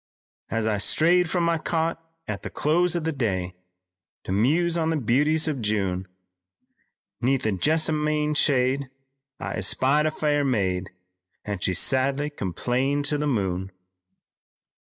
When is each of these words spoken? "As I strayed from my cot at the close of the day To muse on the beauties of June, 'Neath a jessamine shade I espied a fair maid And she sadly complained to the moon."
"As 0.49 0.65
I 0.65 0.79
strayed 0.79 1.29
from 1.29 1.43
my 1.45 1.59
cot 1.59 2.03
at 2.27 2.41
the 2.41 2.49
close 2.49 2.95
of 2.95 3.03
the 3.03 3.11
day 3.11 3.53
To 4.23 4.31
muse 4.31 4.75
on 4.75 4.89
the 4.89 4.97
beauties 4.97 5.47
of 5.47 5.61
June, 5.61 6.07
'Neath 7.21 7.45
a 7.45 7.51
jessamine 7.51 8.33
shade 8.33 8.89
I 9.39 9.53
espied 9.57 10.07
a 10.07 10.09
fair 10.09 10.43
maid 10.43 10.89
And 11.45 11.61
she 11.63 11.75
sadly 11.75 12.31
complained 12.31 13.05
to 13.05 13.19
the 13.19 13.27
moon." 13.27 13.71